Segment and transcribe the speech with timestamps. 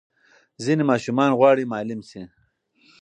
[0.63, 2.23] ځینې ماشومان غواړي معلم شي.